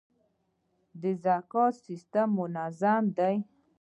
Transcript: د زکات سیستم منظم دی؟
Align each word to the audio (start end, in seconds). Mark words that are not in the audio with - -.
د 1.01 1.03
زکات 1.23 1.73
سیستم 1.85 2.27
منظم 2.37 3.03
دی؟ 3.17 3.35